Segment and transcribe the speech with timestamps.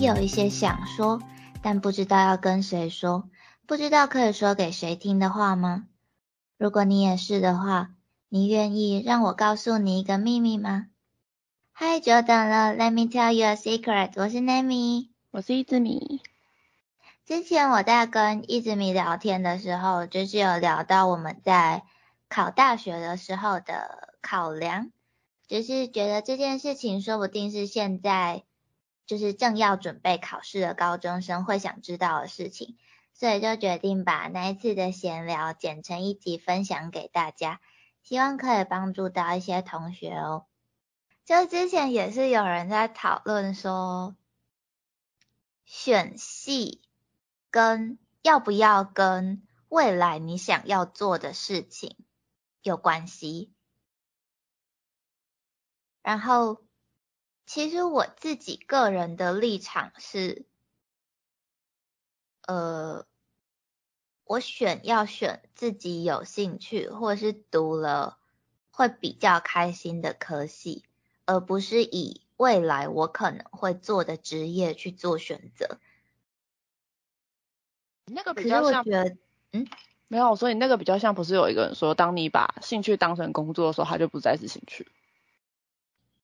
[0.00, 1.20] 也有一些想说，
[1.60, 3.28] 但不知道要跟谁说，
[3.66, 5.88] 不知道可以说给谁听的话吗？
[6.56, 7.90] 如果你也是的话，
[8.28, 10.86] 你愿意让我告诉你一个秘密吗？
[11.72, 14.12] 嗨，久等了，Let me tell you a secret。
[14.14, 16.22] 我是 Nami，我是一只米。
[17.26, 21.82] 之前我在跟一只米聊天的时候，就是有聊到我们在
[22.28, 24.92] 考大学的时候的考量，
[25.48, 28.44] 就是觉得这件事情说不定是现在
[29.08, 32.78] 就是正要准备考试的高中生会想知道的事情。
[33.12, 37.60] 所以就决定把那一次的闲聊剪成一集分享给大家，
[38.04, 40.46] 希望可以帮助到一些同学哦。
[41.24, 44.14] 就之前也是有人在讨论说，
[45.64, 46.80] 选系
[47.50, 51.96] 跟要不要跟未来你想要做的事情
[52.62, 53.52] 有关系。
[56.02, 56.62] 然后，
[57.48, 60.44] 其实我自己个人的立场是。
[62.46, 63.04] 呃，
[64.24, 68.18] 我选要选自己有兴趣或是读了
[68.70, 70.84] 会比较开心的科系，
[71.24, 75.78] 而不是以未来我可能会做的职业去做选择。
[78.06, 78.84] 那个比较像，
[79.52, 79.66] 嗯，
[80.08, 84.86] 没有，所以那个比较像，不是有一个人说，当你把兴趣当成工作的时候，它就不再是兴趣。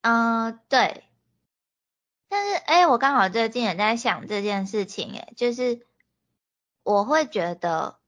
[0.03, 1.05] 嗯，对。
[2.35, 5.87] 但是，哎，我刚好最近也在想这件事情，哎，就是。
[6.83, 7.99] 我会觉得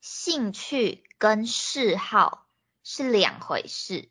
[0.00, 2.48] 兴趣跟嗜好
[2.82, 4.10] 是两回事。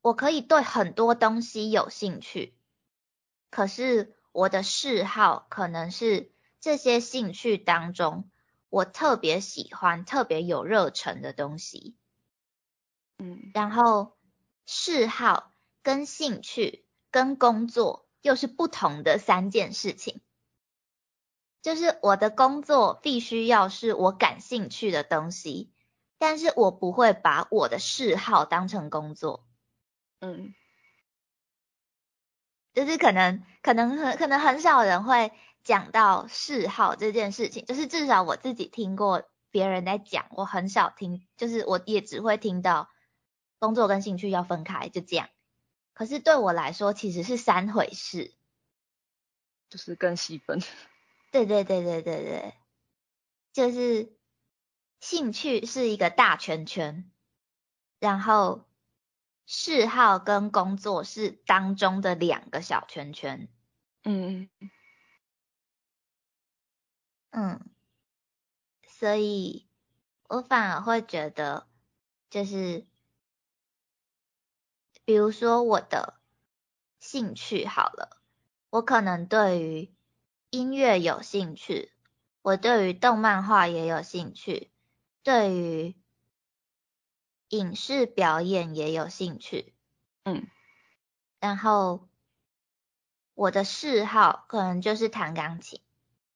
[0.00, 2.56] 我可以对很多东西有兴趣，
[3.50, 8.30] 可是我的嗜好可能是这些兴趣当中
[8.68, 11.96] 我特别喜欢、特别有热忱的东西。
[13.18, 14.16] 嗯，然后
[14.64, 15.50] 嗜好
[15.84, 18.02] 跟兴趣跟工作。
[18.24, 20.22] 又是不同的三件事情，
[21.60, 25.70] 就是我的工作必须要是我感兴趣的东西，
[26.16, 29.46] 但是我不会把我的嗜好当成工作。
[30.20, 30.54] 嗯，
[32.72, 35.30] 就是可能可能很可能很少人会
[35.62, 42.88] 讲到嗜好这件事情，就是至少我自己听过别人在讲，我很少听，就是我也只会听到
[43.58, 45.28] 工作跟兴趣要分开，就这样。
[45.94, 48.34] 可是对我来说，其实是三回事，
[49.70, 50.60] 就是更细分。
[51.30, 52.54] 对对对对对对，
[53.52, 54.12] 就是
[55.00, 57.10] 兴趣是一个大圈圈，
[58.00, 58.68] 然后
[59.46, 63.48] 嗜好跟工作是当中的两个小圈圈。
[64.02, 64.70] 嗯嗯
[67.30, 67.70] 嗯，
[68.88, 69.68] 所以
[70.28, 71.68] 我反而会觉得，
[72.30, 72.86] 就是。
[75.04, 76.18] 比如说我的
[76.98, 78.22] 兴趣好了，
[78.70, 79.94] 我可能对于
[80.48, 81.92] 音乐有兴趣，
[82.40, 84.70] 我对于动漫画也有兴趣，
[85.22, 85.94] 对于
[87.48, 89.74] 影视表演也有兴趣，
[90.24, 90.46] 嗯，
[91.38, 92.08] 然后
[93.34, 95.82] 我的嗜好可能就是弹钢琴，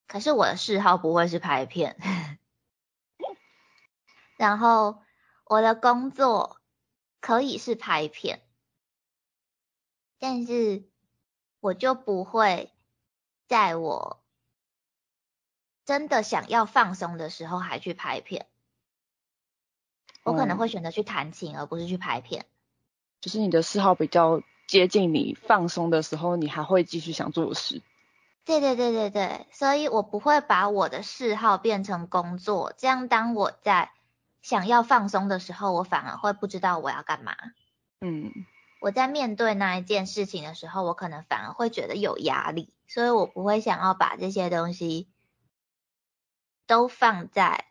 [0.07, 1.97] 可是我的嗜好不会是拍片，
[4.37, 5.03] 然后
[5.47, 6.61] 我的工作
[7.21, 8.43] 可以是拍片。
[10.19, 10.83] 但是
[11.61, 12.73] 我就不会
[13.47, 14.21] 在我
[15.85, 18.47] 真的想要放松的时候还去拍片，
[20.23, 22.47] 我可能会选择去弹琴，而不是去拍片。
[23.21, 27.83] 就是你的嗜好比较接近你放松的时候，你还会继续想做的事。
[28.45, 33.93] 对对对对对，所以我不会把我的嗜好变成工作，这样当我在
[34.43, 37.35] 想要放松的时候，我反而会不知道我要干嘛。
[38.01, 38.33] 嗯。
[38.81, 45.11] 我在面对那一件事情的时候，我可能反而会觉得有压力，所以我不会想要把这些东西
[46.67, 47.67] 都放在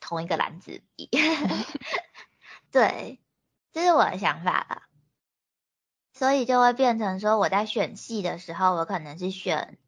[0.00, 1.10] 同一个篮子里。
[2.72, 3.20] 对，
[3.72, 4.82] 这是我的想法了。
[6.14, 9.78] 所以就会变成说，我在选系的时候，我可能是选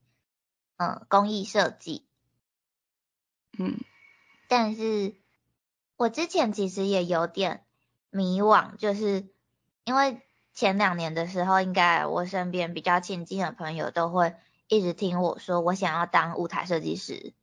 [0.77, 2.07] 嗯工艺设计，
[3.57, 3.79] 嗯，
[4.47, 5.15] 但是
[5.97, 7.65] 我之前其实也有点
[8.11, 9.27] 迷惘，就是
[9.85, 10.21] 因为。
[10.55, 14.37] 前两年的时候，应该我身边比较亲近的朋友都会
[14.69, 17.35] 一直听我说，我想要当舞台设计师。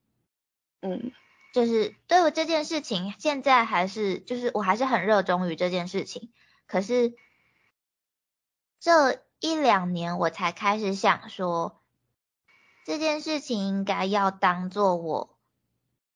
[0.81, 1.11] 嗯，
[1.53, 6.31] 就是对我这件事情，现在还是就是我还是很热衷于这件事情。
[6.67, 7.13] 可是
[8.79, 11.81] 这一两年，我才开始想说，
[12.85, 15.37] 这件事情应该要当做我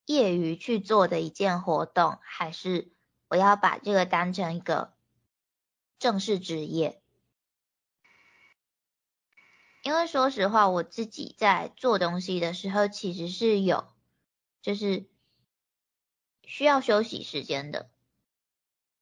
[0.05, 2.93] 业余去做的一件活动，还是
[3.27, 4.94] 我要把这个当成一个。
[5.97, 7.01] 正式职业，
[9.81, 13.87] 因为说实话，我自己在做东西的时候，其实是有，
[14.61, 15.07] 就是
[16.43, 17.89] 需要休息时间的。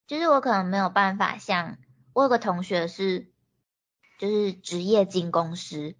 [0.06, 1.78] 就是我可能没有办法像
[2.12, 3.32] 我有个同学是，
[4.18, 5.96] 就是职业精工师，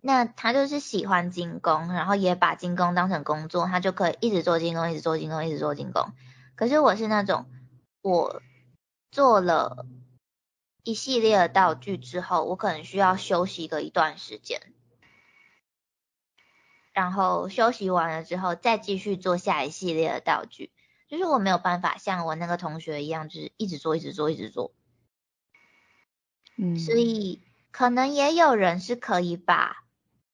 [0.00, 6.12] 那他就是喜欢精工，然后也把精工当成工作，他就可以一直做精工，一直做精工，一直做精工。
[6.56, 7.46] 可是我是那种，
[8.02, 8.42] 我
[9.16, 9.86] 做了。
[10.82, 14.60] 一系列的道具之后，我可能需要休息个一段时间，
[16.92, 20.70] 然后休息完了之后再继续做下一系列的道具。
[21.08, 24.74] 就是我没有办法像我那个同学一样，就是一直做，一直做，一直做。
[26.58, 27.40] 嗯，所以
[27.70, 29.82] 可能也有人是可以把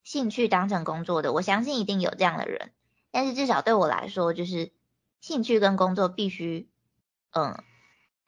[0.03, 2.73] 兴趣当成工作的，我相信一定有这样的人。
[3.11, 4.73] 但是至少对我来说，就是
[5.21, 6.69] 兴趣跟工作必须，
[7.31, 7.63] 嗯。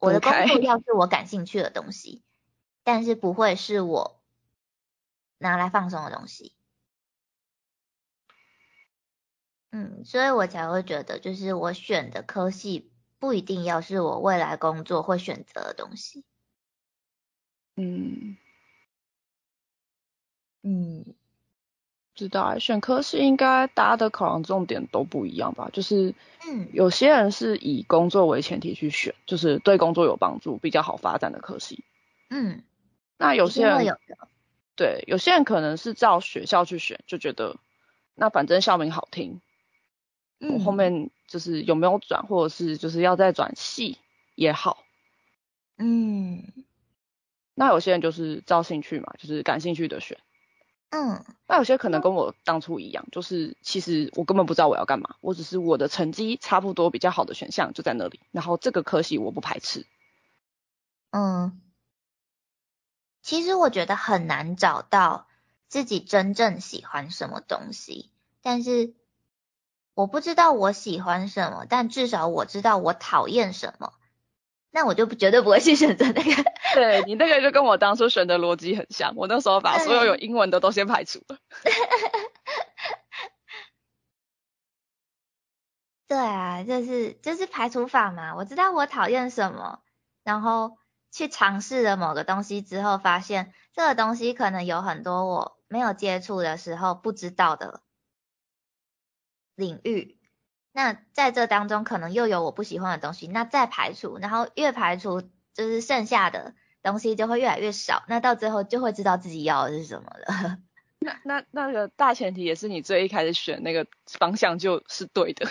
[0.06, 2.24] 我的工作要是我感兴趣的东西，
[2.84, 4.22] 但是不会是我
[5.38, 6.54] 拿来放松的东西。
[9.72, 16.24] 嗯，所以我才会觉得，就是我选的科系不一定要是我未来工作会选择的东西。
[17.76, 18.45] 嗯，嗯。
[22.16, 25.70] 知道，选科系应该大家的考量重点都不一样吧？
[25.74, 26.16] 就是，
[26.48, 31.84] 嗯，有些人是以工作为前提去选，就是对工作有帮助、比较好发展的科系。
[32.30, 32.64] 嗯，
[33.18, 33.98] 那有些人有
[34.76, 37.58] 对，有些人可能是照学校去选，就觉得
[38.16, 39.42] 那反正校名好听，
[40.40, 43.98] 我后面就是有没有转，或者是就是要再转系
[44.36, 44.84] 也好。
[45.78, 46.44] 嗯，
[47.54, 50.18] 那有些人就是照兴趣嘛，就是感兴趣的选。
[50.90, 59.86] 嗯，那有些可能跟我当初一样，就是其实我根本不知道我要干嘛，我只是我的成绩差不多比较好的选项就在那里，然后这个科系我不排斥。
[61.12, 61.62] 嗯，
[63.22, 65.28] 其实我觉得很难找到
[65.68, 68.10] 自己真正喜欢什么东西，
[68.42, 68.94] 但是
[69.94, 73.94] 我不知道我喜欢什么，但至少我知道我讨厌什么。
[74.76, 76.22] 那我就绝对不会去选择那个。
[76.76, 81.38] 对你那个就跟我当初选的逻辑很像，我那时候把所有有英文的都先排除了。
[86.10, 88.36] 对啊，就是就是排除法嘛。
[88.36, 89.80] 我知道我讨厌什么，
[90.26, 90.78] 然后
[91.10, 97.82] 去尝试了某个东西之后，发现这个东西可能有很多我没有接触的时候不知道的
[99.56, 100.20] 领域。
[100.78, 105.22] 那在这当中，可能又有我不喜欢的东西，那再排除，然后越排除，
[105.54, 110.58] 就是剩下的东西就会越来越少，那到最后就会知道自己要的是什么了。
[111.00, 113.88] 那那那个大前提也是你最一开始选那个
[114.20, 115.48] 方向就是对的。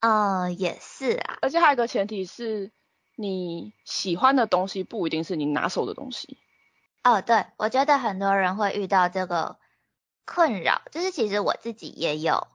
[0.00, 1.38] 嗯， 也是啊。
[1.40, 2.72] 而且还有一个前提是，
[3.16, 6.36] 你喜欢的东西不一定是你拿手的东西。
[7.02, 9.56] 哦，对，我觉得很多人会遇到这个
[10.26, 12.48] 困扰，就是其实我自己也有。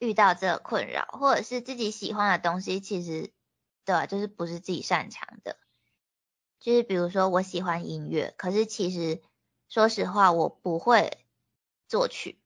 [0.00, 3.32] 遇到这个困扰，或者是自己喜欢的东西，其实
[3.84, 5.58] 对，就是不是自己擅长的。
[6.58, 9.22] 就是比如说，我喜欢音乐，可是其实
[9.68, 11.26] 说实话，我不会
[11.86, 12.40] 作曲，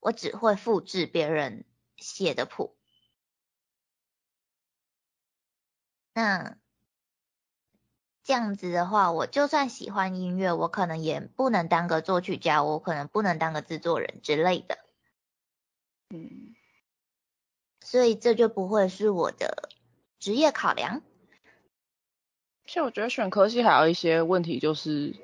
[0.00, 1.64] 我只会复制别人
[1.96, 2.76] 写的谱。
[6.12, 6.58] 那
[8.24, 14.81] 这样子的话，我就算喜欢音乐，我可能也不能当个作曲家，我可能不能当个制作人之类的。
[16.14, 16.54] 嗯，
[17.80, 19.70] 所以这就不会是我的
[20.18, 21.00] 职业考量。
[22.66, 25.16] 其实我觉得选科系还有一些问题，就是，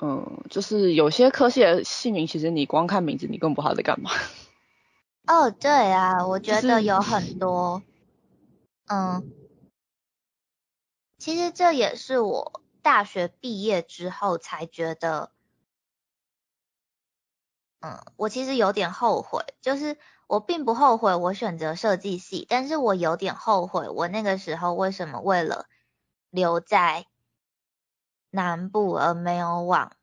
[0.00, 4.10] 嗯，就是有些科系的姓名，其实你光看名字，你更不知道在干嘛。
[5.26, 7.82] 哦，对啊，我觉得有很多，
[8.86, 9.30] 嗯，
[11.18, 15.32] 其实这也是我大学毕业之后才觉得。
[17.82, 19.98] 嗯，我其实有点后悔，就是
[20.28, 25.66] 我并不后悔我选择设计系，但是我有点后悔我那个时候为什么为了
[26.30, 27.06] 留在
[28.34, 29.94] 南部而没有往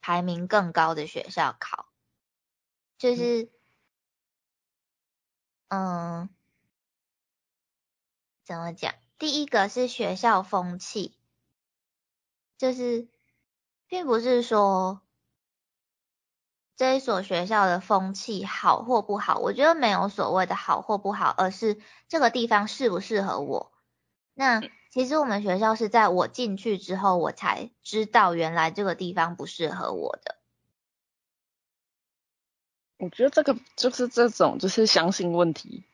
[0.00, 1.86] 排名更高的学校考，
[2.98, 3.50] 就是，
[5.70, 6.28] 嗯，
[8.46, 8.94] 怎么讲？
[9.18, 11.16] 第一个是学校风气，
[12.60, 13.08] 就是
[13.88, 15.03] 并不是说。
[16.76, 23.72] 这一所学校的风气好或不好，我觉得没有所谓的好或不好，而是这个地方适不适合我。
[24.34, 30.36] 那其实我们学校是在我进去之后，我才知道原来这个地方不适合我的。
[32.98, 35.84] 我觉得这个就是这种就是相信问题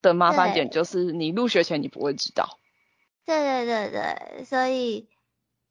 [0.00, 2.58] 的麻烦点，就是你入学前你不会知道。
[3.24, 5.08] 对对对对，所以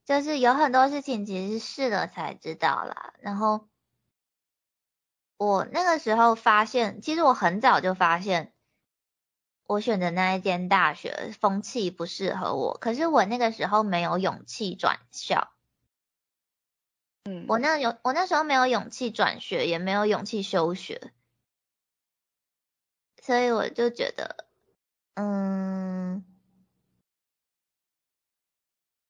[0.05, 3.13] 就是有很多事情其实是试了才知道啦。
[3.19, 3.67] 然后
[5.37, 8.53] 我那个时候发现，其实我很早就发现，
[9.65, 12.77] 我选的那一间大学风气不适合我。
[12.79, 15.51] 可是我那个时候没有勇气转校。
[17.25, 21.13] 嗯，我那有我那时候没有勇气转学，也没有勇气休学，
[23.21, 24.45] 所以我就觉得，
[25.15, 26.25] 嗯。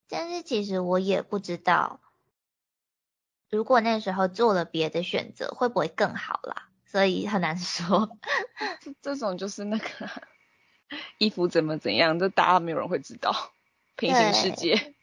[0.07, 1.99] 但是其实我也不知道，
[3.53, 6.69] 如果那时候做了别的选择，会不会更好啦？
[6.85, 8.17] 所以很难说。
[8.81, 9.87] 这这种就是那个
[11.19, 13.53] 衣服怎么怎样，这大家没有人会知道。
[13.95, 14.95] 平行世界。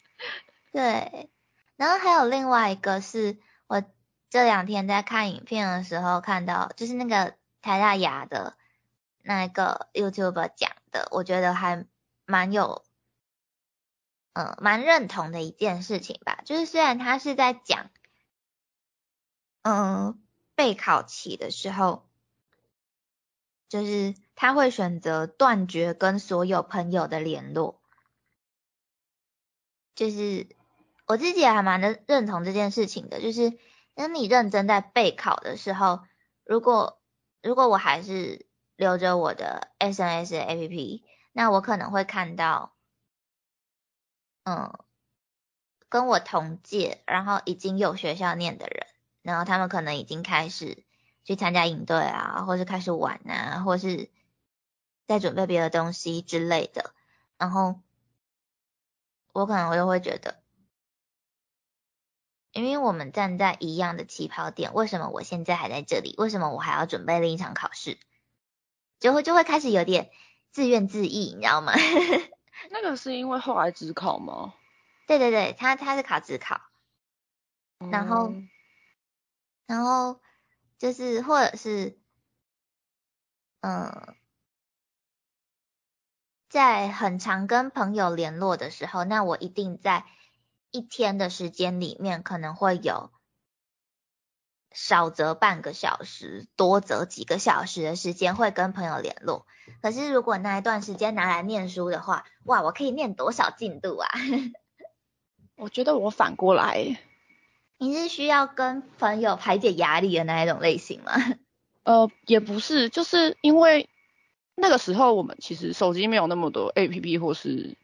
[0.73, 1.31] 对。
[1.77, 3.39] 然后还有另外一个是
[3.69, 3.85] 我
[4.29, 8.57] 这两天在看影片的时候看到，就是那个台大牙的
[9.23, 11.87] 那个 YouTube 讲的，我觉得还
[12.27, 12.85] 蛮有。
[14.33, 17.91] 嗯，蛮认同的一件事情吧，就是虽然他是在讲，
[19.63, 20.23] 嗯，
[20.55, 22.09] 备考期的时候，
[23.69, 27.81] 就是他会选择断绝跟所有朋友的联络，
[29.95, 30.49] 就是
[31.07, 33.59] 我自己还蛮的认同这件事情的，就是
[33.95, 36.01] 当你认真在备考的时候，
[36.45, 37.01] 如果
[37.43, 41.03] 如果我还是留着我的 SNS APP，
[41.33, 42.75] 那我可能会看到。
[44.43, 44.73] 嗯，
[45.91, 48.87] 跟我同届，然后已经有学校念的人，
[49.23, 50.85] 然后他们可能已经开始
[51.25, 54.11] 去参加营队啊，或是开始玩啊，或是
[55.07, 56.95] 在准备别的东西之类的。
[57.39, 57.81] 然后
[59.33, 60.41] 我可能我就会觉得，
[62.53, 66.15] 因为我们站在一样的起跑点，为什么我现在还在这里？
[66.19, 67.99] 为什么我还要准备另一场考试？
[68.99, 70.11] 就会就会开始有点
[70.51, 71.73] 自怨自艾，你知道吗？
[72.71, 74.53] 那个是因为后来只考吗？
[75.07, 76.61] 对对对，他他是考自考，
[77.91, 78.35] 然后
[79.71, 80.21] 然后
[80.79, 81.97] 就是或者是
[83.61, 84.17] 嗯，
[86.49, 90.05] 在很常跟朋友联络的时候，那我一定在
[90.73, 93.13] 一天的时间里面可能会有。
[94.73, 99.47] 少则半个小时，多则几个小时的时间会跟朋友联络。
[99.83, 104.09] 可是如果那一段时间拿来念书的话，哇，我可以念多少进度啊？
[105.57, 107.01] 我觉得我反过来，
[107.81, 111.13] 你是需要跟朋友排解压力的那一种类型吗？
[111.83, 113.89] 呃，也不是，就是因为
[114.55, 117.79] 那个时候我们其实手机没有那么多 APP 或是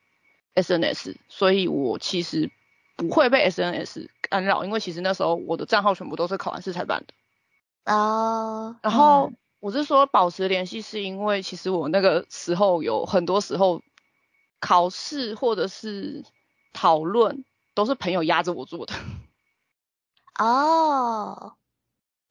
[0.54, 2.50] SNS，所以我其实
[2.94, 4.08] 不会被 SNS。
[4.28, 7.92] 干扰，因为其实那时候我的账号全部都是考完试才办的。
[7.92, 8.76] 哦。
[8.82, 13.82] 然后我是说保持联系，是因为其实我那个时候有很多时候
[14.60, 16.22] 考试或者是
[16.74, 18.92] 讨论都是朋友压着我做的。
[20.38, 21.54] 哦。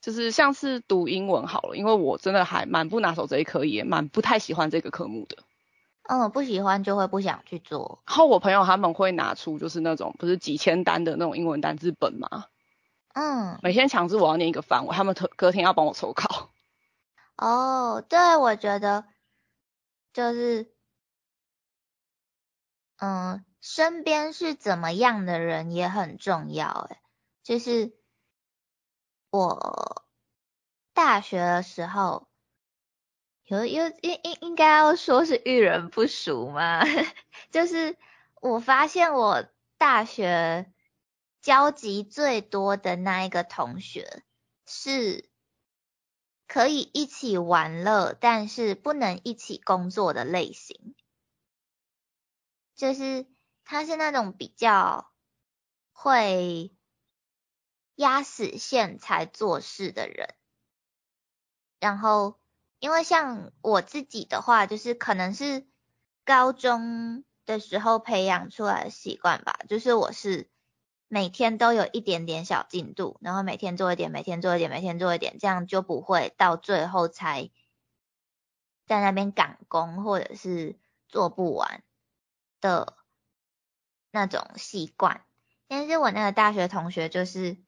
[0.02, 5.38] 就是像是读英文好了，因为我真的还蛮不拿手这一科，也蛮不太喜欢这个科目的。
[6.04, 8.04] 嗯，不喜欢就会不想去做。
[8.06, 12.46] 然后我朋友他们会拿出就是那种不是几千单的那种英文单字本吗？
[13.16, 13.58] 嗯。
[13.64, 16.52] 每天强制我要念一个范围，他们隔隔天要帮我抽考。
[17.38, 19.06] 哦，对，我觉得
[20.14, 20.72] 就是，
[23.00, 26.88] 嗯，身边是怎么样的人也很重要。
[26.92, 26.98] 诶
[27.46, 27.96] 就是
[29.30, 30.08] 我
[30.94, 32.28] 大学的时候。
[33.48, 36.82] 有有应应应该要说是遇人不淑吗？
[37.52, 37.96] 就是
[38.42, 39.46] 我发现我
[39.78, 40.74] 大学
[41.42, 44.24] 交集最多的那一个同学，
[44.66, 45.30] 是
[46.48, 50.96] 可以一起玩乐，但是不能一起工作的类型。
[52.76, 53.28] 就是
[53.64, 55.12] 他是那种比较
[55.92, 56.76] 会
[57.96, 60.36] 压死线才做事的人，
[61.80, 62.40] 然后。
[62.80, 65.66] 因为像我自己的话，就是可能是
[66.24, 70.52] 高中的时候培养出来的习惯吧，就是我是
[71.08, 77.50] 每天都有一点点小进度，然后每天做一点，每天做一点，每天做一点，这样就不会到最后才
[78.86, 81.82] 在那边赶工或者是做不完
[82.62, 82.98] 的
[84.12, 85.26] 那种习惯。
[85.68, 87.65] 但是我那个大学同学就是。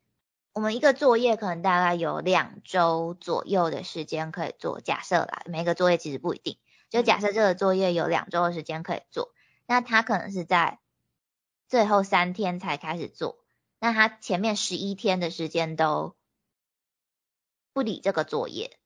[0.58, 6.58] 我们一个作业可能大概有两周左右的时间可以做，假设啦，每个作业其实不一定，
[6.90, 9.32] 就假设这个作业有两周的时间可以做，
[9.68, 10.80] 那他可能是在
[11.68, 13.38] 最后三天才开始做，
[13.80, 16.16] 那他前面十一天的时间都
[17.72, 18.80] 不理这个作业，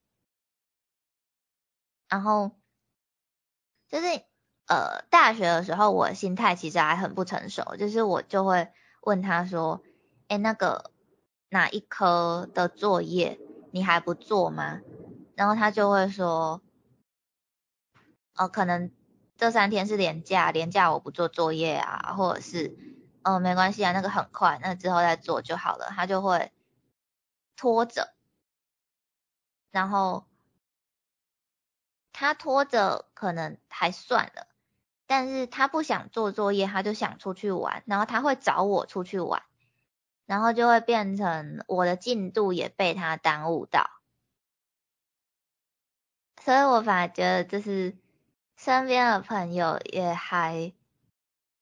[2.09, 2.51] 然后
[3.87, 4.07] 就是
[4.67, 8.67] 呃大学的时候，我心态其实还很不成熟，就是我就会
[9.03, 9.81] 问他说，
[10.27, 10.91] 哎，那个
[11.51, 13.37] 哪一科的作业
[13.71, 14.79] 你还不做吗？
[15.35, 16.61] 然后他就会说，
[18.37, 18.89] 哦，可能
[19.35, 22.73] 这三天是连假，连假我不做作业啊，或者是，
[23.23, 25.87] 哦，没关系啊，那个很快，那之后再做就好了。
[25.89, 26.53] 他就会
[27.57, 28.13] 拖着，
[29.71, 30.25] 然后
[32.13, 34.47] 他拖着可能还算了。
[35.05, 39.43] 但是他不想做作业，他就想出去玩，然后他会找我出去玩，
[40.31, 43.89] 然后就会变成我的进度也被他耽误到，
[46.41, 47.97] 所以我反而觉得就是
[48.55, 50.71] 身边的朋友也还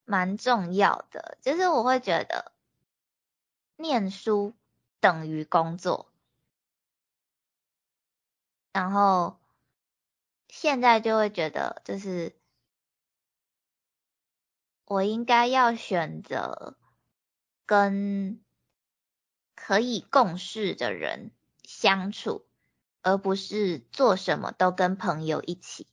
[0.06, 2.52] 蛮重要的，就是我会觉得
[3.76, 4.54] 念书
[5.00, 6.12] 等于工作，
[8.72, 9.40] 然后
[10.48, 12.38] 现在就会觉得就是。
[14.86, 16.76] 我应该要选择
[17.68, 18.44] 跟
[19.62, 21.32] 可以共事的人
[21.64, 22.46] 相处，
[23.02, 25.86] 而不是做什么都跟朋友一起。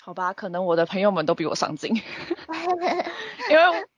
[0.00, 1.96] 好吧，可能我的朋友们都比我上进，
[3.50, 3.88] 因为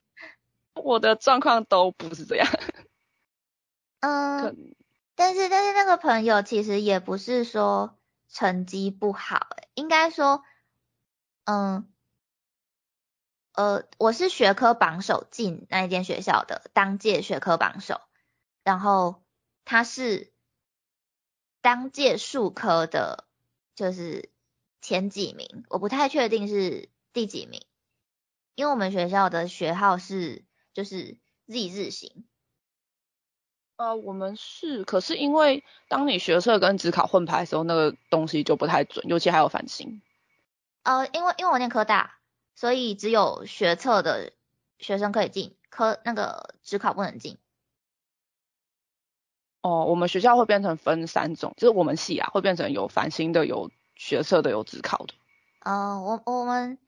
[0.74, 2.48] 我的状况都不是这样。
[4.00, 4.74] 嗯，
[5.14, 10.42] 但是但是那个朋友其实也不是说成绩不好，应该说，
[11.44, 11.92] 嗯。
[13.56, 18.02] 呃，我是学科榜首进那一间学校的当届学科榜首，
[18.62, 19.24] 然后
[19.64, 20.30] 他是
[21.62, 23.26] 当届数科的，
[23.74, 24.30] 就是
[24.82, 27.64] 前几名，我不太确定是第几名，
[28.56, 30.44] 因为我们学校的学号是
[30.74, 32.26] 就是 Z 字型。
[33.76, 40.02] 呃，我们是，可是因为当你学测跟职考混排的时候，那个东西就不太准，尤其还有繁星。
[40.82, 42.18] 呃，因为因为我念科大。
[42.56, 44.32] 所以只有学测的
[44.78, 47.38] 学生可以进，科那个职考不能进。
[49.60, 55.14] 哦，我们学校会变成分三种，就是我们系啊会变成有繁星的、有学测的、有职考的。
[55.60, 56.78] 哦，我我们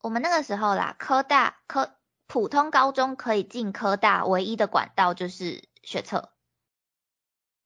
[0.00, 6.30] 我们那个时候啦，科大科普通高中可以进科大唯一的管道就是学测，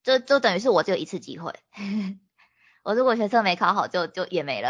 [0.01, 1.53] 就就等于是我只有一次机会，
[2.83, 4.69] 我如果学测没考好，就就也没了。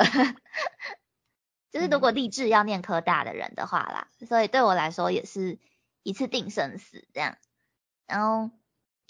[1.71, 5.59] 就是如果立志要念科大的人的话啦，所以对我来说也是
[6.03, 7.37] 一次定生死这样。
[8.05, 8.49] 然后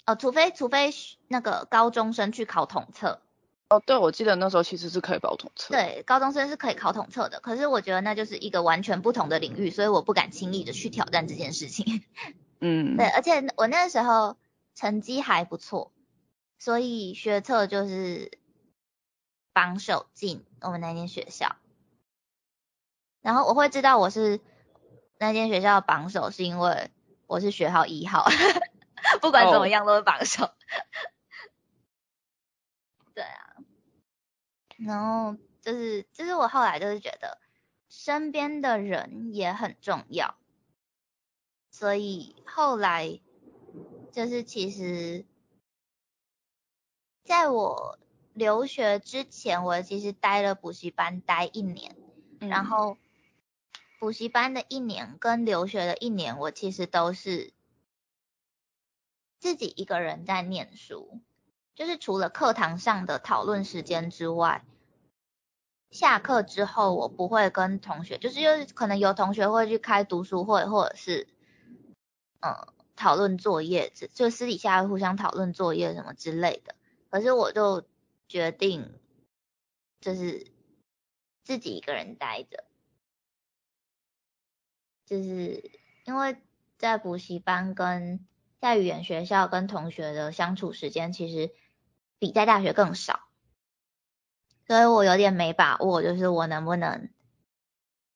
[0.06, 0.92] 哦，除非除非
[1.28, 3.20] 那个高中生去考统测。
[3.68, 5.74] 哦，对，我记得那时候其实是可以考统测。
[5.74, 12.02] 对，高中生是可以考统测的，可是我觉得那就是一个完全不同的领域，所以我不敢轻易的去挑战这件事情。
[12.60, 12.96] 嗯。
[12.96, 14.38] 对，而且我那时候
[14.74, 15.92] 成绩还不错，
[16.58, 18.38] 所以学测就是
[19.52, 21.56] 榜首进我们那间学校。
[23.28, 24.40] 然后我会知道我是
[25.18, 26.90] 那间学校的榜首，是因为
[27.26, 28.24] 我是学号一号，
[29.20, 30.50] 不管怎么样都是榜首。
[33.12, 33.56] 对啊，
[34.78, 37.38] 然后就是就是我后来就是觉得
[37.90, 40.34] 身边的人也很重要，
[41.70, 43.20] 所以后来
[44.10, 45.26] 就是其实
[47.24, 47.98] 在我
[48.32, 51.94] 留学之前，我其实待了补习班待一年，
[52.40, 52.96] 然后。
[53.98, 57.52] 补习班的一年跟留学的一年，我其实都是
[59.40, 61.20] 自己一个人在念书，
[61.74, 64.64] 就是除了课堂上的讨论时间之外，
[65.90, 71.26] 下课之后我不会跟同学，就是因为可能有同学会去开读书会，或者是
[72.40, 72.54] 嗯
[72.94, 76.76] 讨论作业，就私底下互相讨论作业什么之类的。
[77.10, 77.84] 可是我就
[78.28, 78.94] 决定
[80.00, 80.46] 就是
[81.42, 82.64] 自己一个人待着。
[85.08, 85.70] 就是
[86.04, 86.36] 因为
[86.76, 88.26] 在补习班跟
[88.60, 91.50] 在语言学校跟同学的相处时间，其实
[92.18, 93.20] 比在大学更少，
[94.66, 97.08] 所以我有点没把握，就是我能不能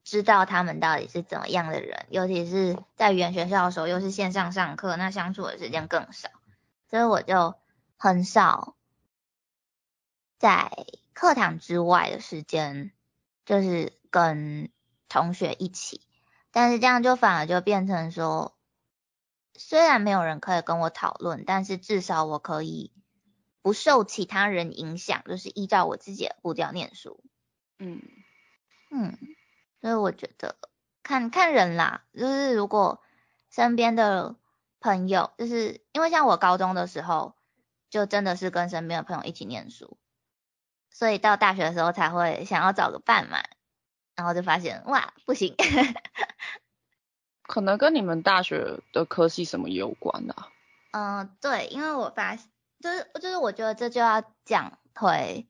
[0.05, 6.29] 知道他们到底是怎么样的人，尤其是在语言学校的时候，又是线上上课，那相处的时间更少，
[6.91, 7.55] 所以我就
[7.97, 8.77] 很少
[10.39, 10.71] 在
[11.15, 12.93] 课堂之外的时间，
[13.47, 14.71] 就是跟
[15.09, 16.03] 同学一起。
[16.53, 18.57] 但是这样就反而就变成说，
[19.55, 22.93] 虽然没有人可以跟我讨论，但是至少我可以
[23.63, 27.25] 不受其他人影响，就是依照我自己的步调念书。
[27.79, 28.03] 嗯
[28.91, 29.19] 嗯，
[29.81, 30.57] 所以我觉得
[31.03, 33.03] 看看人啦，就是如果
[33.51, 34.37] 身边的
[34.79, 37.35] 朋友，就是因为像我高中的时候，
[37.89, 39.97] 就真的是跟身边的朋友一起念书，
[40.91, 43.43] 所以到大学的时候才会想要找个伴嘛。
[44.15, 45.55] 然后就发现哇，不行，
[47.43, 50.49] 可能跟你们大学的科系什么也有关啊。
[50.93, 55.47] 嗯，对，因为我发现，就是就是我觉得这就要讲回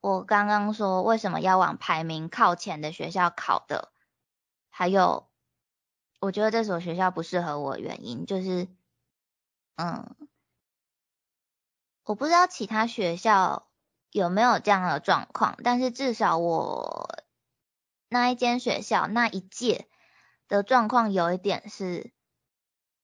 [0.00, 3.90] 我刚刚说为什么要往排名靠前的学校考的，
[4.70, 5.28] 还有
[6.20, 8.68] 我觉得这所学校不适合我的原因，就是
[9.74, 10.14] 嗯，
[12.04, 13.66] 我不知道其他学校
[14.12, 17.15] 有没有这样的状况，但是至少我
[18.08, 19.88] 那一间学校那一届
[20.48, 22.12] 的状况有一点是。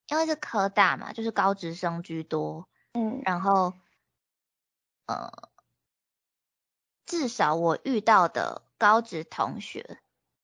[0.09, 3.73] 因为是科大嘛，就是高职生居多，嗯，然后，
[5.07, 5.49] 呃，
[7.07, 10.01] 至少我遇到的高职同学，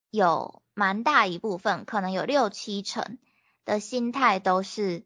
[0.09, 3.19] 有蛮大一部分，可能有六七成
[3.67, 5.05] 的心态都是，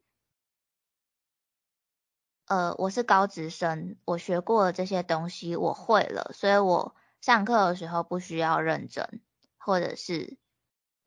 [2.46, 9.20] 呃，我是高职生，我学过这些东西，我会了，所以我上课的时候不需要认真，
[9.64, 10.36] 或者是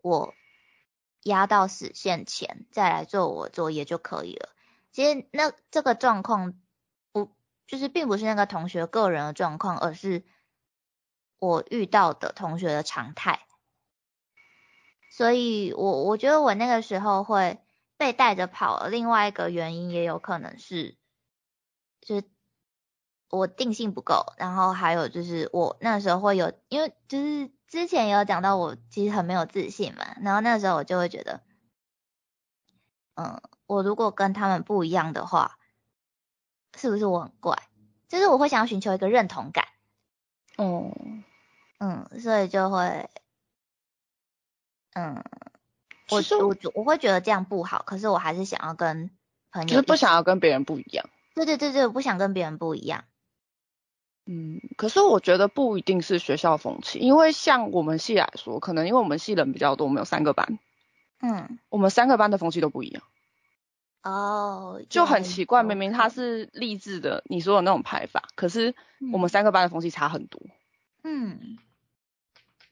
[0.01, 0.33] 我。
[1.25, 4.49] 压到死线前再来做我作业就可以了。
[4.91, 6.53] 其实那这个状况
[7.11, 10.23] 不就是并不是那个同学个人的状况，而是
[11.39, 13.39] 我遇到的同学的常态。
[15.09, 17.59] 所以我我觉得我那个时候会
[17.97, 20.95] 被带着跑，另外一个原因也有可能是，
[22.01, 22.23] 就是
[23.29, 27.51] 我定性不够，然后还有就是我那时候会有，因为就是。
[27.67, 31.41] 之前有讲到我其实很没有自信嘛，然后那时候我就会觉得，
[33.15, 35.57] 嗯，我如果跟他们不一样的话，
[36.77, 37.67] 是不是我很怪？
[38.07, 39.65] 就是我会想要寻求一个认同感。
[40.57, 40.95] 哦，
[41.79, 43.09] 嗯，所以就会，
[44.93, 45.21] 嗯，
[46.11, 49.09] 我我我会觉得这样不好，可是我还是想要跟
[49.51, 51.09] 朋友，就是不想要跟别人不一样。
[51.33, 53.03] 对对对对，我不想跟别人不一样。
[54.27, 60.57] 嗯，可是我觉得不一定是学校风气，因为像我们系来说，可能因为我们系人比较多，我们有三个班，
[61.21, 63.03] 嗯，我们三个班的风气都不一样，
[64.01, 68.73] 哦，就很奇怪，明明他是励志的，你说的那种排法，可是
[69.13, 70.41] 我们三个班的风气差很多，
[71.03, 71.59] 嗯，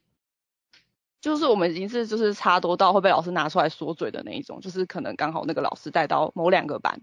[1.22, 7.02] 就是我们已经是就是差多到会被老师拿出来说嘴的那一种，就是可能刚好那个老师带到某两个班。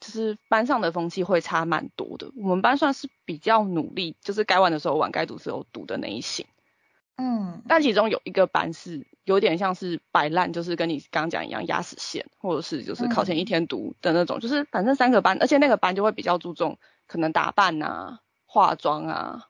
[0.00, 2.32] 就是班上的风气会差蛮多的。
[2.36, 6.46] 我们班算是比较努力，就是该玩的时候玩，该读时候读的那一型。
[7.16, 7.62] 嗯。
[7.68, 14.40] 但其中有一个班是有点像是摆烂，就是跟你刚刚讲一样压死线，或者是就是考前一天读的那种。
[14.40, 19.48] 就是反正三个班，而且那个班就会比较注重可能打扮啊、化妆啊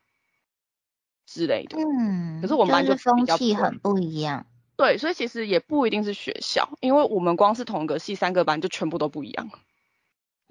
[1.27, 1.79] 之类的。
[1.79, 2.41] 嗯。
[2.43, 4.47] 可是我们班就风气很不一样。
[4.77, 9.51] 对，所以其实也不一定是学校，因为我们光是同一个系三个班就全部都不一样。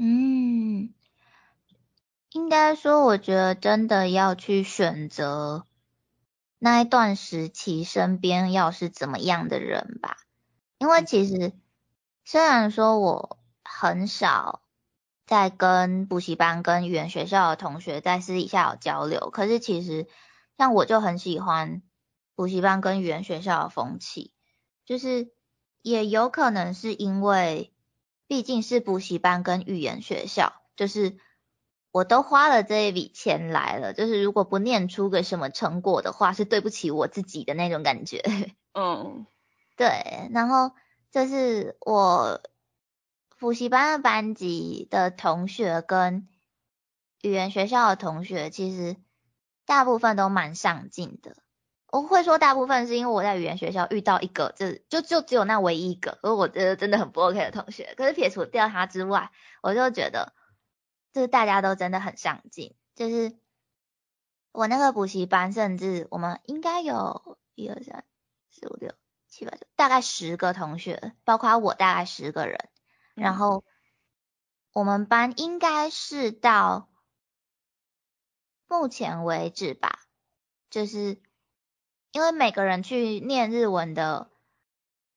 [0.01, 0.93] 嗯，
[2.31, 5.65] 应该说，我觉得真的要去选择
[6.57, 10.15] 那一段时期身边要是怎么样的人吧。
[10.77, 11.51] 因为其实
[12.23, 14.61] 虽然说我很少
[15.25, 20.07] 在跟补习班、跟语言学校的同学在私底下有交流，可是其实
[20.57, 21.81] 像我就很喜欢
[22.35, 24.31] 补习班跟语言学校的风气，
[24.85, 25.33] 就是
[25.81, 27.73] 也有可能是因为。
[28.29, 31.17] 毕竟是补习班跟语言学校，就是
[31.91, 38.23] 我都花了这一笔钱来了，就是如果不念出个什么成果的话，是对不起我自己的那种感觉。
[38.73, 39.25] 嗯，
[39.75, 40.29] 对。
[40.31, 40.75] 然后
[41.09, 42.39] 这是我
[43.39, 46.29] 补习班的班级的同学跟
[47.23, 48.95] 语言学校的同学，其实
[49.65, 51.35] 大部分都蛮上进的。
[51.91, 57.95] 我会说大部分是因为我在语言学校遇到一个，就就就只有那唯一一个，而我觉得真的很不 OK 的同学。
[57.97, 59.31] 可是撇除掉他之外，
[59.63, 60.33] 我就觉得
[61.13, 62.75] 就是大家都真的很上进。
[62.93, 63.35] 就是
[64.51, 68.05] 我那个补习班，甚至我们应该有一二三
[68.51, 68.93] 四五六
[69.27, 72.69] 七八九，大概十个同学，包括我大概十个人。
[73.15, 73.63] 然后
[74.73, 76.87] 我们班应该是到
[78.67, 80.01] 目前为止吧，
[80.69, 81.19] 就是。
[82.11, 84.29] 因为每个人去念日文的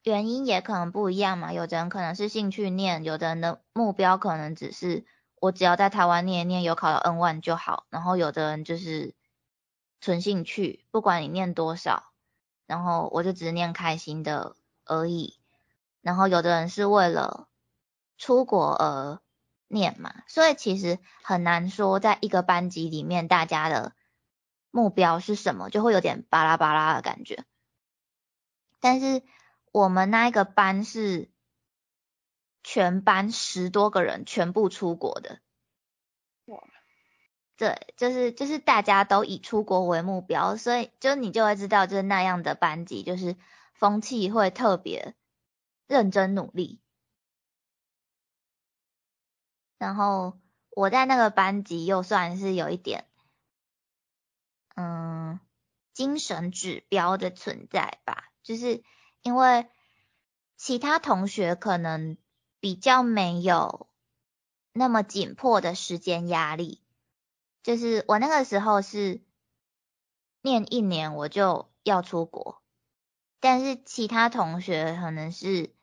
[0.02, 5.06] 原因也可能不一样嘛，有的人可能是兴趣念，有的人的目标可能只是
[5.40, 9.14] 我只要在台湾念一念，有考到 N one 就好，然后有的人就是
[10.00, 12.12] 纯兴趣，不管你念多少，
[12.66, 15.38] 然后我就只念开心的而已，
[16.02, 17.48] 然后有的人是为了
[18.18, 19.18] 出国而
[19.68, 23.94] 念嘛，所以其实很难说在一个班级里面大家的。
[24.72, 27.44] 目标是什么，就会有点巴拉巴拉的感觉。
[28.80, 29.22] 但是
[29.70, 31.30] 我们那一个班是
[32.64, 35.38] 全班十多个人全部出国的，
[36.46, 36.58] 哇！
[37.56, 43.36] 对，就是就是大家都以出国为目标，所以就你就会知道，就是那样的班级，就是
[43.72, 45.14] 风气会特别
[45.86, 46.80] 认真努力。
[49.78, 53.06] 然后我在那个班级又算是有一点，
[54.74, 55.40] 嗯，
[55.92, 58.82] 精神指标的存在吧，就是
[59.22, 59.68] 因为
[60.56, 62.16] 其他同学可能
[62.60, 63.88] 比较没有
[64.72, 66.82] 那么紧迫的时间压力，
[67.62, 69.22] 就是我那个时候是
[70.40, 72.62] 念一年我就要出国，
[73.40, 75.74] 但是其他同学可能是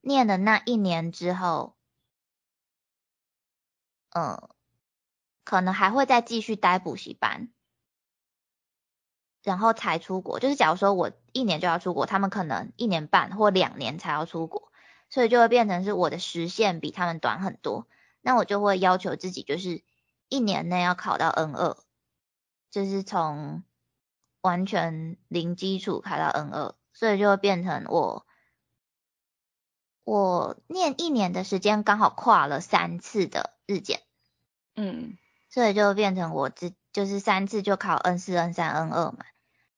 [0.00, 1.76] 念的那一年之后。
[4.16, 4.48] 嗯，
[5.42, 7.52] 可能还会再继续待补习班，
[9.44, 10.40] 然后才出国。
[10.40, 14.72] 就是假如说我一年就要出国，他们可能一年半或两年才要出国，
[15.08, 17.86] 所以就会变成是我的时限比他们短很多。
[18.20, 19.84] 那我就会要求自己，就是
[20.28, 21.76] 一年内要考到 N 二，
[22.70, 23.62] 就是从
[24.40, 28.26] 完全零基础考到 N 二，所以就会变成我
[30.02, 33.52] 我念一年的时间刚好跨了三次的。
[33.66, 34.02] 日检，
[34.76, 35.16] 嗯，
[35.48, 39.24] 所以就变成我只就是三次就考 N 四、N 三、N 二嘛，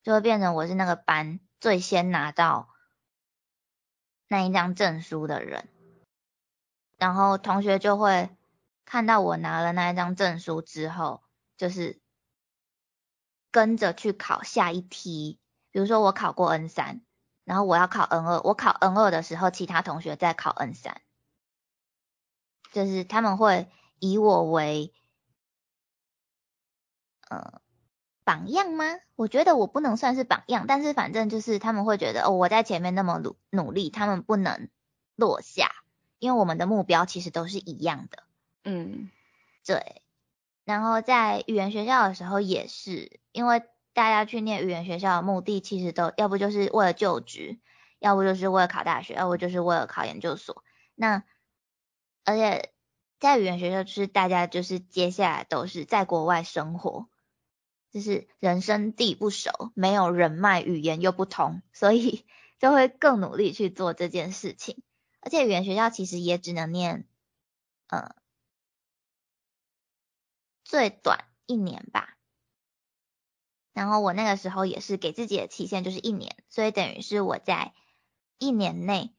[0.07, 2.69] 就会变成我是那个班最先拿到
[4.29, 5.69] 那一张证书的人，
[6.97, 8.31] 然后同学就会
[8.85, 11.25] 看到我拿了那一张证书之后，
[11.57, 12.01] 就是
[13.51, 15.41] 跟着去考下一梯，
[15.73, 17.01] 比如说我考过 N 三，
[17.43, 21.03] 然后我要考 N 二，我考 N 二的时候，其他同学在考 N 三。
[22.71, 24.95] 就是他们会以我为，
[27.29, 27.61] 呃，
[28.27, 28.85] 榜样吗？
[29.15, 34.69] 我觉得我不能算是榜样，但是反正就是他们会觉得哦，我在前面那么努努力，他们不能
[35.15, 35.71] 落下，
[36.19, 38.25] 因为我们的目标其实都是一样的。
[38.65, 39.11] 嗯，
[39.65, 40.03] 对。
[40.65, 43.63] 然后在语言学校的时候也是，因为
[43.93, 47.61] 大家去念语言学校的目的其实都要不就是为了就职，
[48.01, 50.65] 要不就是为了考大学，要不就是为了考研究所。
[50.97, 51.23] 那
[52.25, 52.73] 而且
[53.21, 57.07] 在语言学校，就是大家就是接下来都是在国外生活，
[57.97, 62.27] 就是人生地不熟，没有人脉，语言又不通，所以
[62.61, 64.83] 就会更努力去做这件事情。
[65.21, 67.09] 而且语言学校其实也只能念，
[67.87, 68.15] 呃，
[70.63, 72.19] 最短一年吧。
[73.73, 77.73] 然后我那个时候也是给自己的期限就是一年，所以等于是我在
[78.37, 79.15] 一年内，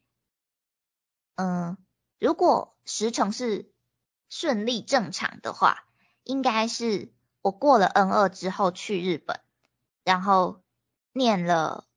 [1.34, 1.80] 嗯。
[2.20, 3.74] 如果时程是
[4.30, 5.88] 顺利正常的话，
[6.24, 9.40] 应该是我过了 N 二之后去日本，
[10.04, 10.62] 然后
[11.14, 11.88] 念了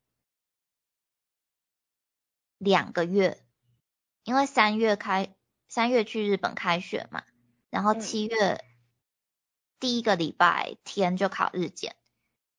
[2.58, 3.42] 两个月，
[4.24, 5.34] 因为三月开
[5.68, 7.24] 三月去日本开学嘛，
[7.68, 8.64] 然后七月
[9.78, 11.96] 第一个礼拜天就考日检，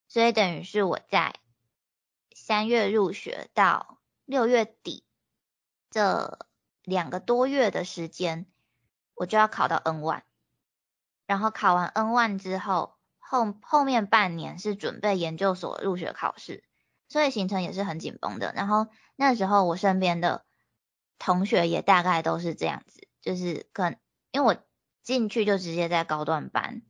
[0.08, 1.36] 所以等于是我在
[2.36, 5.04] 三月入学到六月底
[5.90, 6.40] 这。
[6.84, 8.48] 两个多月的时间，
[9.14, 10.24] 我就要考到 N one，
[11.32, 16.66] 然后考完 N one 之后，后后面半年是准备研究所入学考试，
[17.08, 18.52] 所以行程也是很紧绷的。
[18.54, 20.44] 然后那时候我身边的
[21.20, 23.96] 同学也大概都是这样子，就是可
[24.32, 24.62] 因为我
[25.04, 26.82] 进去就直接在高段班，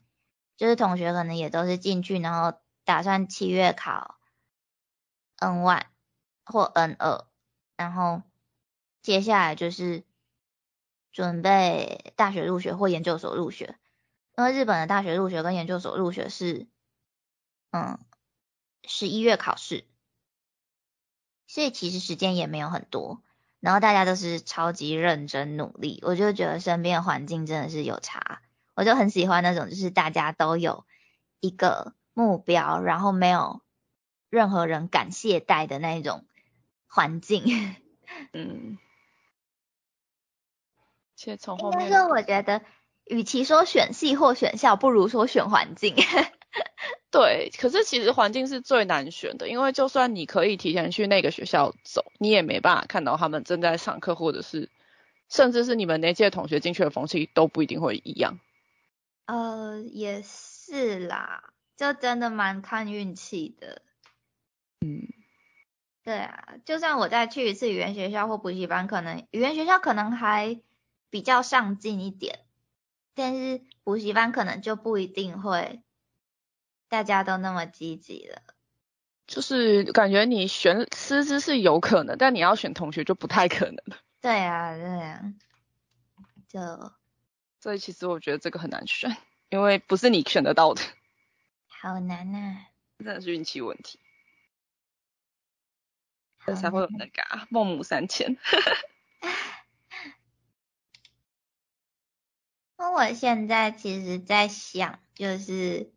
[0.58, 4.17] 就是同学可能也都是进去，然后打算七月考
[5.38, 5.84] N one
[6.43, 7.27] 或 N 二，
[7.77, 8.23] 然后。
[9.04, 10.04] 接下来就是
[11.12, 13.80] 准备大学入学或研究所入学，
[14.38, 16.67] 因为日本的大学入学跟研究所入学是，
[17.72, 18.00] 嗯，
[18.84, 19.86] 十一月考试，
[21.48, 23.22] 所以其实时间也没有很多，
[23.60, 28.41] 然后大家都是超级认真努力，我就觉得身边的环境真的是有差，
[28.74, 30.86] 我就很喜欢那种就是大家都有
[31.39, 33.62] 一个目标，然后没有
[34.30, 36.26] 任何人敢懈怠的那种
[36.88, 37.44] 环境，
[38.34, 38.78] 嗯。
[41.13, 42.63] 且从后面，但是，我觉得，
[43.12, 45.95] 与其说选系或选校，不如说选环境。
[47.12, 54.69] 对，可是其实环境是最难选的，因为就算你可以提前去那个学校走，你也没办法看到他们正在上课，或者是
[55.28, 58.39] 甚至是你们那届同学进去的风气都不一定会一样。
[59.26, 63.82] 呃，也是啦，就真的蛮看运气的。
[64.80, 65.10] 嗯，
[66.06, 70.62] 对啊，就算我再去一次语言学校或补习班，可能语言学校可能还。
[71.12, 72.39] 比较上进一点，
[73.13, 75.82] 但是补习班可能就不一定会
[76.88, 78.41] 大家都那么积极了。
[79.28, 83.97] 就是感觉你选师资是有可能，但你要选同学就不太可能了。
[84.19, 85.21] 对啊，对啊，
[86.47, 86.60] 就
[87.62, 89.15] 所以其实我觉得这个很难选，
[89.50, 90.82] 因为不是你选得到的。
[91.67, 92.67] 好难啊！
[93.00, 94.00] 真的是运气问题。
[96.45, 98.38] 这才会有那个啊，孟母三迁。
[102.93, 105.91] 我现在其实在想，就是，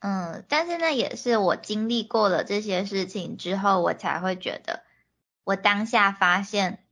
[0.00, 4.82] 嗯，但是那也是我经历过了这些事情之后，我才会觉得，
[5.44, 6.84] 我当下发现，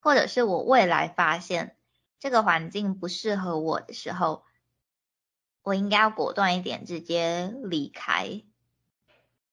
[0.00, 1.76] 或者是我未来发现
[2.18, 4.44] 这个环境不适合我的时候，
[5.62, 8.42] 我应该要果断一点，直接离开，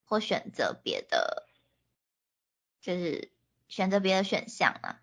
[0.06, 1.48] 或选择别的，
[2.82, 3.33] 就是。
[3.68, 5.00] 选择别的选项啊。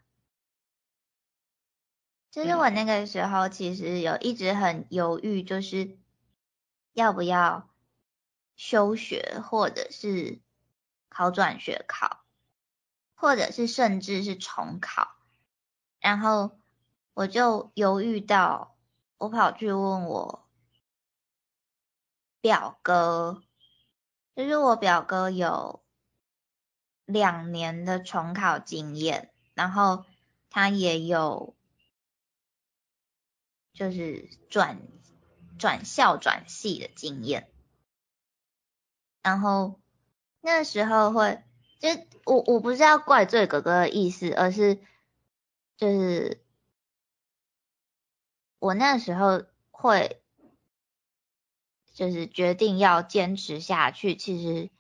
[2.31, 5.99] 就是我那个时候其实有一直很犹豫，就是
[6.93, 7.69] 要不要
[8.55, 10.41] 休学，或者是
[11.09, 12.25] 考转学考，
[13.15, 15.17] 或者是甚至是重考。
[15.99, 16.57] 然后
[17.15, 18.77] 我就犹豫到，
[19.19, 20.49] 我跑去问我
[22.41, 23.43] 表哥，
[24.37, 25.80] 就是我表哥有。
[27.13, 30.05] 两年的重考经验，然后
[30.49, 31.55] 他也有
[33.73, 34.81] 就是转
[35.59, 37.51] 转校转系的经验，
[39.23, 39.81] 然后
[40.41, 41.43] 那时候会，
[41.79, 41.89] 就
[42.25, 44.81] 我我不是要怪罪哥哥的意思，而是
[45.77, 46.43] 就是
[48.59, 50.23] 我那时候会
[51.93, 54.71] 就是决定要坚持下去，其实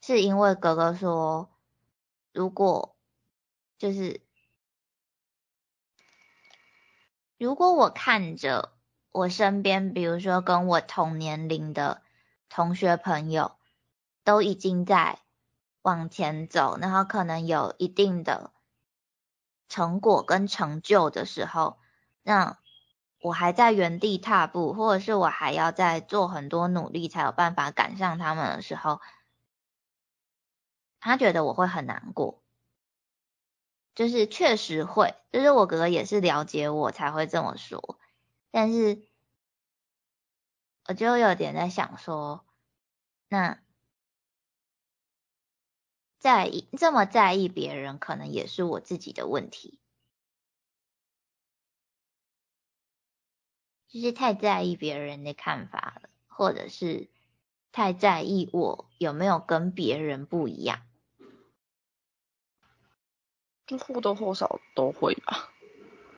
[0.00, 1.50] 是因为哥哥说。
[2.36, 2.94] 如果
[3.78, 4.20] 就是
[7.38, 8.74] 如果我看着
[9.10, 12.02] 我身边，比如说跟我同年龄的
[12.50, 13.56] 同学朋友
[14.22, 15.18] 都已经在
[15.80, 18.52] 往前走，然后可能有一定的
[19.70, 21.78] 成果跟成就的时候，
[22.22, 22.58] 那
[23.22, 29.00] 我还在原地踏步，或者是我还要再做很多努力才有办法赶上他们的时候。
[31.06, 32.42] 他觉得我会很难过，
[33.94, 37.96] 就是确实会，就是我哥哥也是了解我才会这么说，
[38.50, 39.06] 但是
[40.88, 42.44] 我就有点在想说，
[43.28, 43.58] 那
[46.18, 49.78] 在意这么在意别人，可能也是我自己的问题，
[53.88, 57.08] 就是太在意别人的看法了，或者是
[57.72, 60.85] 太在意我有没有跟别人不一样。
[63.66, 65.50] 就或多或少都会吧。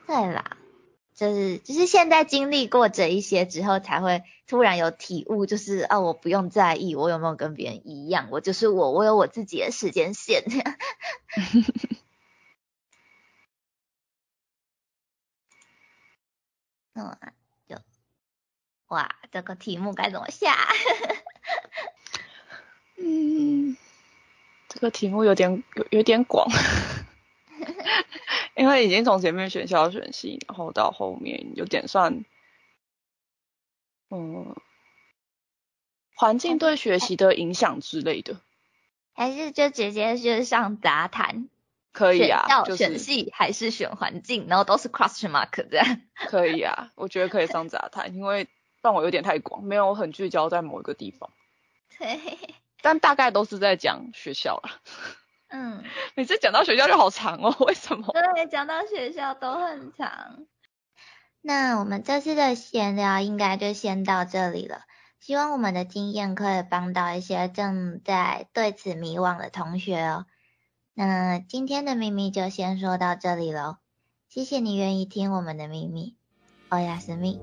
[0.07, 0.57] 对啦，
[1.13, 10.43] 就是就是现在经历过这一些之后，才会突然有体悟，就是啊，我不用在意我有没有跟别人一样，我就是我，我有我自己的时间线。
[16.93, 17.17] 嗯，
[17.67, 17.77] 就
[18.87, 20.55] 哇，这个题目该怎么下？
[22.97, 23.77] 嗯，
[24.67, 26.49] 这个题目有点有有点广。
[28.55, 32.25] 因为已经从前面选校选系，然后到后面有点算，
[34.09, 34.55] 嗯，
[36.15, 38.41] 环境对学习的影响之类的，
[39.13, 41.47] 还是就直接就是上杂谈，
[41.93, 48.47] 可以啊，选选系还是选环境，然后都是 question mark 这样，可以啊，我觉得可以上杂谈，因为
[48.81, 51.31] 让我有点太广，没有很聚焦在某一个地方，
[51.97, 52.19] 对，
[52.81, 54.81] 但大概都是在讲学校了。
[55.49, 55.83] 嗯，
[56.15, 58.13] 每次讲到学校就好长哦，为什么？
[58.13, 60.45] 对，讲到学校都很长。
[61.41, 64.81] 那我们这次的闲聊应该就先到这里了。
[65.19, 70.25] 希望我们的经验可以帮到一些正在对此迷惘的同学哦。
[70.93, 73.77] 那今天的秘密就先说到这里喽，
[74.29, 76.15] 谢谢你愿意听我们的秘密，
[76.69, 77.39] 欧亚斯密。